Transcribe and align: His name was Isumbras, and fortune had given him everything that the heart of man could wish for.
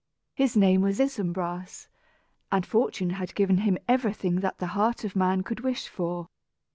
His 0.33 0.57
name 0.57 0.81
was 0.81 0.99
Isumbras, 0.99 1.87
and 2.51 2.65
fortune 2.65 3.11
had 3.11 3.35
given 3.35 3.57
him 3.59 3.77
everything 3.87 4.37
that 4.37 4.57
the 4.57 4.65
heart 4.73 5.03
of 5.03 5.15
man 5.15 5.43
could 5.43 5.59
wish 5.59 5.87
for. 5.87 6.27